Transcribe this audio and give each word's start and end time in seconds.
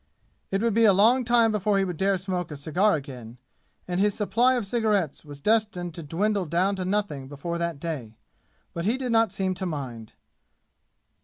It 0.49 0.63
would 0.63 0.73
be 0.73 0.85
a 0.85 0.93
long 0.93 1.23
time 1.23 1.51
before 1.51 1.77
he 1.77 1.83
would 1.83 1.97
dare 1.97 2.17
smoke 2.17 2.49
a 2.49 2.55
cigar 2.55 2.95
again, 2.95 3.37
and 3.87 3.99
his 3.99 4.15
supply 4.15 4.55
of 4.55 4.65
cigarettes 4.65 5.23
was 5.23 5.39
destined 5.41 5.93
to 5.93 6.01
dwindle 6.01 6.47
down 6.47 6.75
to 6.77 6.85
nothing 6.85 7.27
before 7.27 7.59
that 7.59 7.79
day. 7.79 8.17
But 8.73 8.85
he 8.85 8.97
did 8.97 9.11
not 9.11 9.31
seem 9.31 9.53
to 9.53 9.65
mind. 9.67 10.13